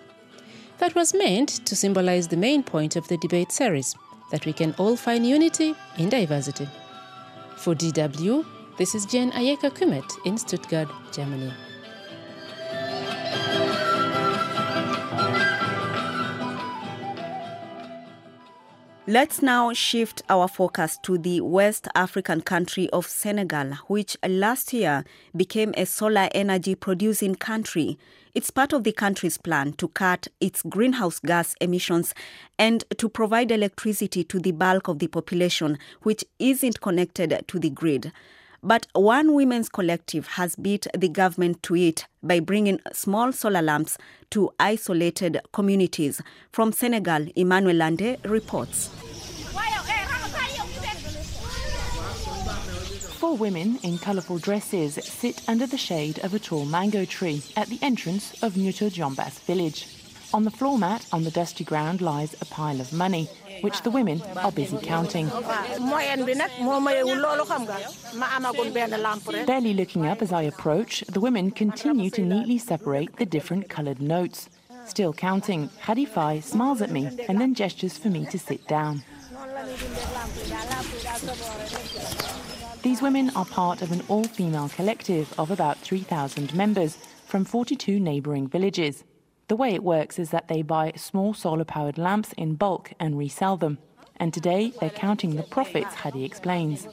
That 0.76 0.94
was 0.94 1.14
meant 1.14 1.64
to 1.64 1.74
symbolize 1.74 2.28
the 2.28 2.36
main 2.36 2.62
point 2.62 2.94
of 2.94 3.08
the 3.08 3.16
debate 3.16 3.52
series 3.52 3.94
that 4.30 4.44
we 4.44 4.52
can 4.52 4.74
all 4.76 4.96
find 4.96 5.26
unity 5.26 5.74
in 5.96 6.10
diversity. 6.10 6.68
For 7.56 7.74
DW, 7.74 8.44
this 8.76 8.94
is 8.94 9.06
Jen 9.06 9.32
Ayeka 9.32 9.70
Kumet 9.70 10.26
in 10.26 10.36
Stuttgart, 10.36 10.90
Germany. 11.10 11.54
Let's 19.10 19.40
now 19.40 19.72
shift 19.72 20.20
our 20.28 20.48
focus 20.48 20.98
to 21.04 21.16
the 21.16 21.40
West 21.40 21.88
African 21.94 22.42
country 22.42 22.90
of 22.90 23.06
Senegal, 23.06 23.72
which 23.86 24.18
last 24.28 24.74
year 24.74 25.02
became 25.34 25.72
a 25.78 25.86
solar 25.86 26.28
energy 26.32 26.74
producing 26.74 27.34
country. 27.34 27.98
It's 28.34 28.50
part 28.50 28.74
of 28.74 28.84
the 28.84 28.92
country's 28.92 29.38
plan 29.38 29.72
to 29.78 29.88
cut 29.88 30.28
its 30.42 30.60
greenhouse 30.60 31.20
gas 31.20 31.54
emissions 31.58 32.12
and 32.58 32.84
to 32.98 33.08
provide 33.08 33.50
electricity 33.50 34.24
to 34.24 34.38
the 34.38 34.52
bulk 34.52 34.88
of 34.88 34.98
the 34.98 35.06
population, 35.08 35.78
which 36.02 36.22
isn't 36.38 36.82
connected 36.82 37.44
to 37.48 37.58
the 37.58 37.70
grid. 37.70 38.12
But 38.62 38.86
one 38.92 39.34
women's 39.34 39.68
collective 39.68 40.26
has 40.28 40.56
beat 40.56 40.86
the 40.96 41.08
government 41.08 41.62
to 41.64 41.76
it 41.76 42.06
by 42.22 42.40
bringing 42.40 42.80
small 42.92 43.32
solar 43.32 43.62
lamps 43.62 43.96
to 44.30 44.50
isolated 44.58 45.40
communities. 45.52 46.20
From 46.50 46.72
Senegal, 46.72 47.28
Emmanuel 47.36 47.76
Lande 47.76 48.16
reports. 48.24 48.88
Four 53.18 53.36
women 53.36 53.78
in 53.82 53.98
colourful 53.98 54.38
dresses 54.38 54.94
sit 54.94 55.42
under 55.48 55.66
the 55.66 55.76
shade 55.76 56.18
of 56.20 56.34
a 56.34 56.38
tall 56.38 56.64
mango 56.64 57.04
tree 57.04 57.42
at 57.56 57.68
the 57.68 57.78
entrance 57.82 58.42
of 58.42 58.56
Notto 58.56 58.88
Diobass 58.88 59.40
village. 59.40 59.97
On 60.34 60.44
the 60.44 60.50
floor 60.50 60.78
mat 60.78 61.06
on 61.10 61.24
the 61.24 61.30
dusty 61.30 61.64
ground 61.64 62.02
lies 62.02 62.34
a 62.42 62.44
pile 62.44 62.80
of 62.80 62.92
money, 62.92 63.30
which 63.62 63.80
the 63.82 63.90
women 63.90 64.20
are 64.36 64.52
busy 64.52 64.76
counting. 64.82 65.28
Barely 69.46 69.74
looking 69.74 70.06
up 70.06 70.20
as 70.20 70.32
I 70.32 70.42
approach, 70.42 71.00
the 71.08 71.20
women 71.20 71.50
continue 71.50 72.10
to 72.10 72.22
neatly 72.22 72.58
separate 72.58 73.16
the 73.16 73.24
different 73.24 73.70
coloured 73.70 74.02
notes. 74.02 74.50
Still 74.84 75.12
counting, 75.14 75.70
Hadifai 75.82 76.42
smiles 76.42 76.82
at 76.82 76.90
me 76.90 77.08
and 77.28 77.40
then 77.40 77.54
gestures 77.54 77.96
for 77.96 78.08
me 78.08 78.26
to 78.26 78.38
sit 78.38 78.66
down. 78.68 79.02
These 82.82 83.02
women 83.02 83.30
are 83.34 83.44
part 83.46 83.82
of 83.82 83.92
an 83.92 84.02
all 84.08 84.24
female 84.24 84.68
collective 84.68 85.32
of 85.38 85.50
about 85.50 85.78
3,000 85.78 86.54
members 86.54 86.96
from 87.26 87.44
42 87.44 87.98
neighbouring 87.98 88.46
villages. 88.46 89.04
The 89.48 89.56
way 89.56 89.74
it 89.74 89.82
works 89.82 90.18
is 90.18 90.30
that 90.30 90.48
they 90.48 90.60
buy 90.62 90.92
small 90.96 91.32
solar 91.32 91.64
powered 91.64 91.96
lamps 91.96 92.34
in 92.34 92.54
bulk 92.54 92.92
and 93.00 93.16
resell 93.18 93.56
them. 93.56 93.78
And 94.16 94.32
today 94.34 94.72
they're 94.78 94.90
counting 94.90 95.36
the 95.36 95.42
profits, 95.42 95.94
Hadi 95.94 96.24
explains. 96.24 96.86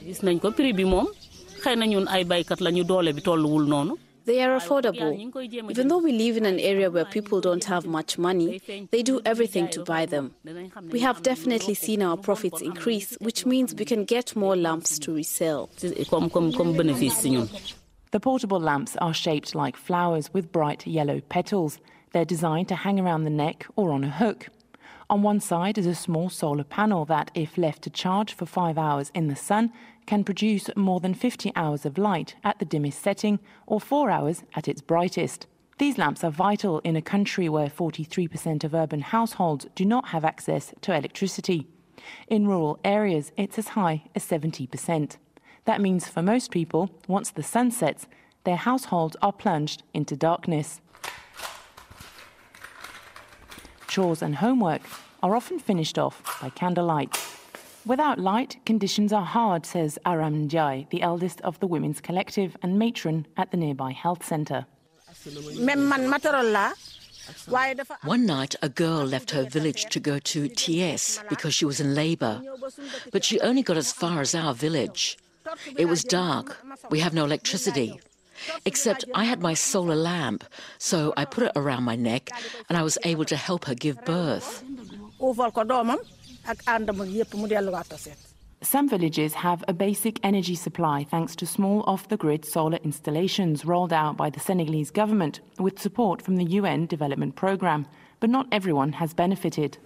They 4.26 4.42
are 4.42 4.58
affordable. 4.58 5.70
Even 5.70 5.88
though 5.88 5.98
we 5.98 6.12
live 6.12 6.36
in 6.36 6.46
an 6.46 6.58
area 6.58 6.90
where 6.90 7.04
people 7.04 7.40
don't 7.40 7.64
have 7.64 7.86
much 7.86 8.18
money, 8.18 8.60
they 8.90 9.02
do 9.02 9.20
everything 9.24 9.68
to 9.68 9.84
buy 9.84 10.06
them. 10.06 10.34
We 10.90 11.00
have 11.00 11.22
definitely 11.22 11.74
seen 11.74 12.02
our 12.02 12.16
profits 12.16 12.60
increase, 12.60 13.16
which 13.20 13.46
means 13.46 13.74
we 13.74 13.84
can 13.84 14.04
get 14.04 14.34
more 14.34 14.56
lamps 14.56 14.98
to 15.00 15.12
resell. 15.14 15.68
The 18.12 18.20
portable 18.20 18.60
lamps 18.60 18.96
are 18.96 19.14
shaped 19.14 19.54
like 19.54 19.76
flowers 19.76 20.32
with 20.32 20.50
bright 20.50 20.86
yellow 20.86 21.20
petals. 21.20 21.78
They're 22.16 22.24
designed 22.24 22.68
to 22.68 22.76
hang 22.76 22.98
around 22.98 23.24
the 23.24 23.28
neck 23.44 23.66
or 23.76 23.92
on 23.92 24.02
a 24.02 24.08
hook. 24.08 24.48
On 25.10 25.20
one 25.20 25.38
side 25.38 25.76
is 25.76 25.84
a 25.84 25.94
small 25.94 26.30
solar 26.30 26.64
panel 26.64 27.04
that, 27.04 27.30
if 27.34 27.58
left 27.58 27.82
to 27.82 27.90
charge 27.90 28.32
for 28.32 28.46
five 28.46 28.78
hours 28.78 29.10
in 29.14 29.28
the 29.28 29.36
sun, 29.36 29.70
can 30.06 30.24
produce 30.24 30.70
more 30.76 30.98
than 30.98 31.12
50 31.12 31.52
hours 31.54 31.84
of 31.84 31.98
light 31.98 32.34
at 32.42 32.58
the 32.58 32.64
dimmest 32.64 33.02
setting 33.02 33.38
or 33.66 33.82
four 33.82 34.08
hours 34.08 34.44
at 34.54 34.66
its 34.66 34.80
brightest. 34.80 35.46
These 35.76 35.98
lamps 35.98 36.24
are 36.24 36.30
vital 36.30 36.78
in 36.84 36.96
a 36.96 37.02
country 37.02 37.50
where 37.50 37.68
43% 37.68 38.64
of 38.64 38.72
urban 38.72 39.02
households 39.02 39.66
do 39.74 39.84
not 39.84 40.08
have 40.08 40.24
access 40.24 40.72
to 40.80 40.94
electricity. 40.96 41.66
In 42.28 42.48
rural 42.48 42.80
areas, 42.82 43.30
it's 43.36 43.58
as 43.58 43.68
high 43.76 44.04
as 44.14 44.24
70%. 44.24 45.18
That 45.66 45.82
means 45.82 46.08
for 46.08 46.22
most 46.22 46.50
people, 46.50 46.88
once 47.08 47.30
the 47.30 47.42
sun 47.42 47.70
sets, 47.72 48.06
their 48.44 48.56
households 48.56 49.16
are 49.20 49.32
plunged 49.32 49.82
into 49.92 50.16
darkness. 50.16 50.80
Chores 53.96 54.20
and 54.20 54.36
homework 54.36 54.82
are 55.22 55.34
often 55.34 55.58
finished 55.58 55.98
off 55.98 56.20
by 56.42 56.50
candlelight. 56.50 57.16
Without 57.86 58.18
light, 58.18 58.58
conditions 58.66 59.10
are 59.10 59.24
hard, 59.24 59.64
says 59.64 59.98
Aram 60.04 60.46
Njai, 60.46 60.86
the 60.90 61.00
eldest 61.00 61.40
of 61.40 61.58
the 61.60 61.66
Women's 61.66 62.02
Collective 62.02 62.58
and 62.62 62.78
matron 62.78 63.26
at 63.38 63.50
the 63.52 63.56
nearby 63.56 63.92
health 63.92 64.22
centre. 64.22 64.66
One 68.04 68.26
night, 68.26 68.54
a 68.60 68.68
girl 68.68 69.02
left 69.06 69.30
her 69.30 69.44
village 69.44 69.86
to 69.86 69.98
go 69.98 70.18
to 70.18 70.50
Thiès 70.50 71.26
because 71.30 71.54
she 71.54 71.64
was 71.64 71.80
in 71.80 71.94
labour, 71.94 72.42
but 73.12 73.24
she 73.24 73.40
only 73.40 73.62
got 73.62 73.78
as 73.78 73.92
far 73.92 74.20
as 74.20 74.34
our 74.34 74.52
village. 74.52 75.16
It 75.74 75.86
was 75.86 76.04
dark. 76.04 76.58
We 76.90 77.00
have 77.00 77.14
no 77.14 77.24
electricity. 77.24 77.98
Except 78.64 79.04
I 79.14 79.24
had 79.24 79.40
my 79.40 79.54
solar 79.54 79.96
lamp, 79.96 80.44
so 80.78 81.12
I 81.16 81.24
put 81.24 81.44
it 81.44 81.52
around 81.56 81.84
my 81.84 81.96
neck 81.96 82.30
and 82.68 82.76
I 82.76 82.82
was 82.82 82.98
able 83.04 83.24
to 83.26 83.36
help 83.36 83.64
her 83.66 83.74
give 83.74 84.04
birth. 84.04 84.64
Some 88.62 88.88
villages 88.88 89.34
have 89.34 89.64
a 89.68 89.72
basic 89.72 90.18
energy 90.22 90.54
supply 90.54 91.04
thanks 91.04 91.36
to 91.36 91.46
small 91.46 91.82
off 91.86 92.08
the 92.08 92.16
grid 92.16 92.44
solar 92.44 92.78
installations 92.78 93.64
rolled 93.64 93.92
out 93.92 94.16
by 94.16 94.30
the 94.30 94.40
Senegalese 94.40 94.90
government 94.90 95.40
with 95.58 95.78
support 95.78 96.22
from 96.22 96.36
the 96.36 96.44
UN 96.44 96.86
Development 96.86 97.34
Programme, 97.36 97.86
but 98.18 98.30
not 98.30 98.46
everyone 98.50 98.92
has 98.94 99.12
benefited. 99.12 99.78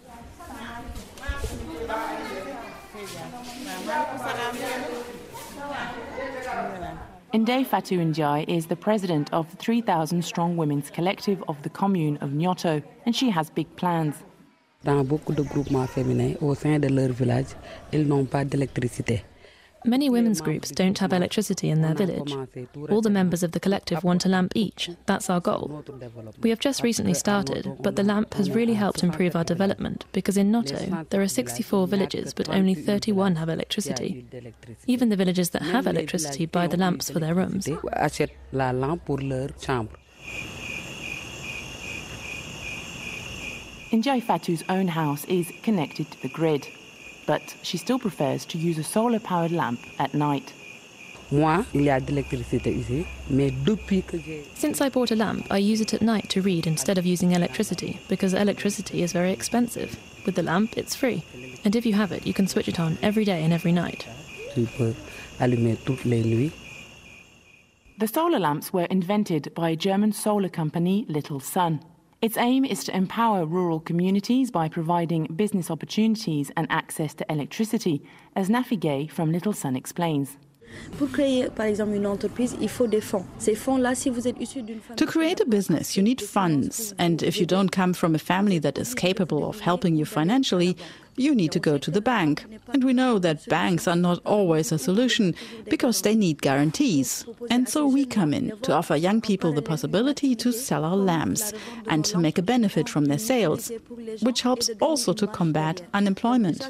Ndeye 7.33 7.65
Fatou 7.65 8.05
Ndiaye 8.05 8.45
is 8.49 8.67
the 8.67 8.75
president 8.75 9.33
of 9.33 9.49
the 9.51 9.57
3,000 9.57 10.21
strong 10.25 10.57
women's 10.57 10.91
collective 10.91 11.45
of 11.47 11.63
the 11.63 11.69
commune 11.69 12.19
of 12.21 12.33
Notto, 12.33 12.83
and 13.07 13.15
she 13.15 13.31
has 13.31 13.49
big 13.51 13.69
plans. 13.77 14.15
Dans 14.85 15.05
beaucoup 15.07 15.33
de 15.33 15.43
groupements 15.43 15.87
féminins 15.87 16.35
au 16.41 16.57
sein 16.57 16.81
de 16.81 16.89
leur 16.89 17.13
village, 17.13 17.55
ils 17.93 18.05
n'ont 18.05 18.25
pas 18.25 18.45
d'électricité. 18.45 19.23
Many 19.85 20.11
women's 20.11 20.41
groups 20.41 20.71
don't 20.71 20.99
have 20.99 21.13
electricity 21.13 21.71
in 21.71 21.81
their 21.81 21.95
village. 21.95 22.35
All 22.91 23.01
the 23.01 23.11
members 23.11 23.43
of 23.43 23.53
the 23.53 23.61
collective 23.61 24.05
want 24.05 24.27
a 24.27 24.29
lamp 24.29 24.53
each. 24.55 24.91
That's 25.07 25.31
our 25.31 25.41
goal. 25.41 25.85
We 26.43 26.51
have 26.51 26.61
just 26.61 26.83
recently 26.83 27.15
started, 27.15 27.77
but 27.81 27.97
the 27.97 28.03
lamp 28.03 28.35
has 28.35 28.51
really 28.51 28.75
helped 28.75 29.03
improve 29.03 29.35
our 29.35 29.45
development 29.45 30.05
because 30.13 30.37
in 30.37 30.51
Notto 30.51 31.07
there 31.11 31.23
are 31.23 31.29
64 31.29 31.87
villages, 31.87 32.35
but 32.35 32.49
only 32.49 32.75
31 32.75 33.37
have 33.37 33.49
electricity. 33.49 34.27
Even 34.87 35.09
the 35.09 35.17
villages 35.17 35.51
that 35.51 35.63
have 35.63 35.87
electricity 35.87 36.47
buy 36.47 36.67
the 36.67 36.77
lamps 36.77 37.11
for 37.11 37.19
their 37.21 37.35
rooms. 37.35 37.67
Ndeye 43.93 44.23
Fatou's 44.23 44.63
own 44.69 44.87
house 44.89 45.25
is 45.25 45.51
connected 45.65 46.09
to 46.13 46.23
the 46.23 46.29
grid, 46.29 46.69
but 47.27 47.57
she 47.63 47.77
still 47.77 47.99
prefers 47.99 48.45
to 48.47 48.59
use 48.59 48.79
a 48.79 48.85
solar 48.85 49.21
powered 49.21 49.53
lamp 49.53 49.81
at 49.99 50.15
night. 50.15 50.53
Since 54.55 54.81
I 54.81 54.89
bought 54.89 55.13
a 55.13 55.17
lamp, 55.17 55.47
I 55.49 55.59
use 55.59 55.81
it 55.81 55.95
at 55.95 56.03
night 56.03 56.29
to 56.31 56.43
read 56.43 56.67
instead 56.67 56.99
of 56.99 57.07
using 57.07 57.31
electricity 57.33 58.01
because 58.09 58.35
electricity 58.35 59.03
is 59.03 59.13
very 59.13 59.33
expensive. 59.33 59.97
With 60.27 60.35
the 60.35 60.43
lamp, 60.43 60.77
it's 60.77 60.97
free. 60.97 61.23
And 61.65 61.77
if 61.77 61.87
you 61.87 61.95
have 61.95 62.11
it, 62.11 62.27
you 62.27 62.35
can 62.35 62.49
switch 62.49 62.67
it 62.67 62.81
on 62.81 62.99
every 63.01 63.25
day 63.25 63.45
and 63.45 63.53
every 63.53 63.71
night. 63.71 64.09
The 67.99 68.09
solar 68.09 68.41
lamps 68.41 68.73
were 68.73 68.87
invented 68.87 69.55
by 69.55 69.71
a 69.71 69.77
German 69.77 70.13
solar 70.13 70.49
company 70.49 71.05
Little 71.09 71.39
Sun. 71.39 71.81
Its 72.23 72.37
aim 72.37 72.67
is 72.67 72.85
to 72.85 72.95
empower 72.95 73.47
rural 73.47 73.81
communities 73.81 74.51
by 74.51 74.69
providing 74.69 75.25
business 75.37 75.71
opportunities 75.71 76.53
and 76.55 76.67
access 76.69 77.15
to 77.15 77.25
electricity, 77.33 78.03
as 78.37 78.51
Nafi 78.51 78.79
Gay 78.79 79.07
from 79.07 79.33
Little 79.33 79.55
Sun 79.55 79.75
explains. 79.75 80.37
To 84.97 85.07
create 85.07 85.41
a 85.41 85.47
business, 85.47 85.97
you 85.97 86.03
need 86.03 86.21
funds. 86.21 86.95
And 86.99 87.23
if 87.23 87.39
you 87.41 87.47
don't 87.47 87.71
come 87.71 87.93
from 87.93 88.15
a 88.15 88.19
family 88.19 88.59
that 88.61 88.79
is 88.79 88.95
capable 88.95 89.49
of 89.49 89.61
helping 89.61 89.97
you 89.97 90.05
financially, 90.05 90.77
you 91.17 91.35
need 91.35 91.53
to 91.53 91.59
go 91.59 91.77
to 91.79 91.91
the 91.91 92.01
bank. 92.01 92.45
And 92.73 92.85
we 92.85 92.93
know 92.93 93.19
that 93.19 93.47
banks 93.49 93.87
are 93.87 93.97
not 93.97 94.25
always 94.25 94.73
a 94.73 94.79
solution 94.79 95.35
because 95.69 96.03
they 96.03 96.15
need 96.15 96.41
guarantees. 96.41 97.27
And 97.51 97.69
so 97.69 97.87
we 97.87 98.07
come 98.07 98.33
in 98.33 98.57
to 98.63 98.73
offer 98.73 98.97
young 98.97 99.21
people 99.21 99.53
the 99.53 99.63
possibility 99.63 100.35
to 100.37 100.53
sell 100.53 100.85
our 100.85 100.97
lamps 100.97 101.53
and 101.89 102.05
to 102.07 102.19
make 102.19 102.39
a 102.39 102.43
benefit 102.43 102.89
from 102.89 103.07
their 103.07 103.19
sales, 103.19 103.71
which 104.23 104.43
helps 104.43 104.71
also 104.81 105.13
to 105.13 105.27
combat 105.27 105.83
unemployment. 105.93 106.61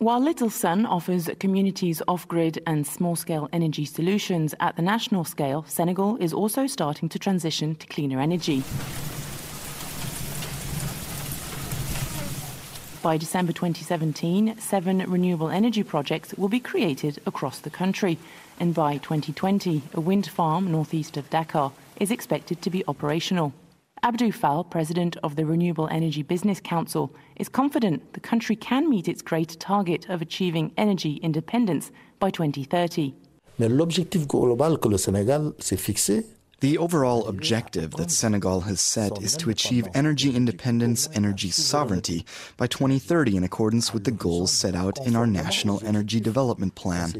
While 0.00 0.20
Little 0.20 0.48
Sun 0.48 0.86
offers 0.86 1.28
communities 1.40 2.00
off 2.06 2.28
grid 2.28 2.62
and 2.64 2.86
small 2.86 3.16
scale 3.16 3.48
energy 3.52 3.84
solutions 3.84 4.54
at 4.60 4.76
the 4.76 4.82
national 4.82 5.24
scale, 5.24 5.64
Senegal 5.66 6.16
is 6.18 6.32
also 6.32 6.68
starting 6.68 7.08
to 7.08 7.18
transition 7.18 7.74
to 7.74 7.86
cleaner 7.88 8.20
energy. 8.20 8.62
By 13.02 13.16
December 13.16 13.52
2017, 13.52 14.58
seven 14.60 14.98
renewable 14.98 15.48
energy 15.48 15.82
projects 15.82 16.32
will 16.34 16.48
be 16.48 16.60
created 16.60 17.20
across 17.26 17.58
the 17.58 17.70
country, 17.70 18.18
and 18.60 18.72
by 18.72 18.98
2020, 18.98 19.82
a 19.94 20.00
wind 20.00 20.28
farm 20.28 20.70
northeast 20.70 21.16
of 21.16 21.28
Dakar 21.28 21.72
is 21.98 22.12
expected 22.12 22.62
to 22.62 22.70
be 22.70 22.84
operational. 22.86 23.52
Abdou 24.02 24.32
Fall, 24.32 24.64
president 24.64 25.16
of 25.22 25.34
the 25.36 25.44
Renewable 25.44 25.88
Energy 25.90 26.22
Business 26.22 26.60
Council, 26.60 27.12
is 27.36 27.48
confident 27.48 28.12
the 28.12 28.20
country 28.20 28.54
can 28.54 28.88
meet 28.88 29.08
its 29.08 29.22
great 29.22 29.58
target 29.58 30.08
of 30.08 30.22
achieving 30.22 30.72
energy 30.76 31.14
independence 31.22 31.90
by 32.20 32.30
2030. 32.30 33.14
Mais 33.58 33.68
l'objectif 33.68 34.26
global 34.28 34.78
que 34.78 34.88
le 34.88 34.98
Sénégal 34.98 35.52
s'est 35.58 35.76
fixé, 35.80 36.24
the 36.60 36.78
overall 36.78 37.26
objective 37.28 37.90
that 37.92 38.10
Senegal 38.10 38.60
has 38.62 38.80
set 38.80 39.20
is 39.22 39.36
to 39.36 39.50
achieve 39.50 39.88
energy 39.94 40.34
independence, 40.34 41.08
energy 41.14 41.50
sovereignty 41.50 42.24
by 42.56 42.66
2030 42.66 43.36
in 43.36 43.44
accordance 43.44 43.92
with 43.92 44.04
the 44.04 44.10
goals 44.10 44.52
set 44.52 44.74
out 44.74 44.98
in 45.06 45.16
our 45.16 45.26
National 45.26 45.80
Energy 45.84 46.20
Development 46.20 46.74
Plan. 46.74 47.12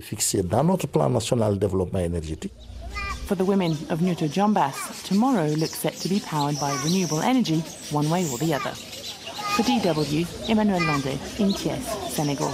For 3.28 3.34
the 3.34 3.44
women 3.44 3.72
of 3.90 4.00
Notto 4.00 4.26
Diobass, 4.26 5.04
tomorrow 5.04 5.48
looks 5.48 5.80
set 5.80 5.92
to 5.96 6.08
be 6.08 6.18
powered 6.18 6.58
by 6.58 6.72
renewable 6.82 7.20
energy, 7.20 7.58
one 7.90 8.08
way 8.08 8.26
or 8.30 8.38
the 8.38 8.54
other. 8.54 8.70
For 8.70 9.62
DW, 9.64 10.48
Emmanuel 10.48 10.80
Landé 10.80 11.12
in 11.38 11.50
Thiès, 11.50 12.08
Senegal. 12.08 12.48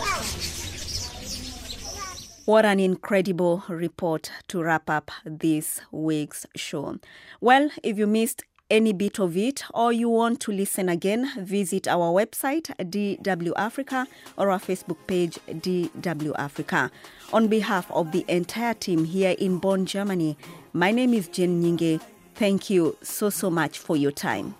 What 2.44 2.64
an 2.64 2.80
incredible 2.80 3.62
report 3.68 4.32
to 4.48 4.64
wrap 4.64 4.90
up 4.90 5.12
this 5.24 5.80
week's 5.92 6.44
show. 6.56 6.98
Well, 7.40 7.70
if 7.84 7.96
you 7.96 8.08
missed 8.08 8.42
any 8.70 8.92
bit 8.92 9.18
of 9.18 9.36
it 9.36 9.62
or 9.72 9.92
you 9.92 10.08
want 10.08 10.40
to 10.40 10.52
listen 10.52 10.88
again, 10.88 11.30
visit 11.38 11.86
our 11.86 12.12
website, 12.12 12.74
DW 12.78 13.52
Africa, 13.56 14.06
or 14.36 14.50
our 14.50 14.58
Facebook 14.58 14.96
page, 15.06 15.38
DW 15.48 16.32
Africa. 16.36 16.90
On 17.32 17.48
behalf 17.48 17.90
of 17.90 18.12
the 18.12 18.24
entire 18.28 18.74
team 18.74 19.04
here 19.04 19.34
in 19.38 19.58
Bonn, 19.58 19.86
Germany, 19.86 20.36
my 20.72 20.90
name 20.90 21.14
is 21.14 21.28
Jen 21.28 21.62
Nyingi. 21.62 22.00
Thank 22.34 22.70
you 22.70 22.96
so, 23.02 23.30
so 23.30 23.50
much 23.50 23.78
for 23.78 23.96
your 23.96 24.12
time. 24.12 24.54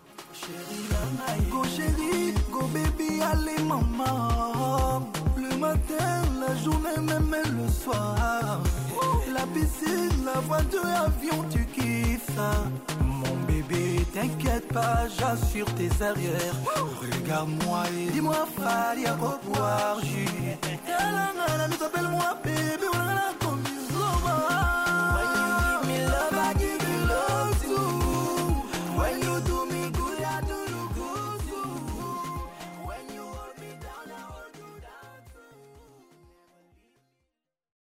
la 9.32 9.46
piscine, 9.52 10.24
la 10.24 10.40
voiture, 10.40 10.86
avion, 10.86 11.42
tu 11.50 11.64
kiffes 11.66 12.34
ça. 12.34 12.93
Bébé, 13.68 14.05
t'inquiète 14.12 14.68
pas, 14.72 15.07
j'assure 15.18 15.66
tes 15.74 15.90
arrières. 16.03 16.55
Regarde-moi 17.00 17.85
et 17.90 18.11
dis-moi, 18.11 18.46
Fali, 18.57 19.07
à 19.07 19.12
quoi 19.12 19.40
boire, 19.44 19.98
jus. 20.03 20.29
Calana, 20.87 21.68
mais 21.68 21.77
t'appelles-moi 21.77 22.38
bébé, 22.44 22.87
on 22.92 22.98
a 22.98 23.14
la 23.14 23.35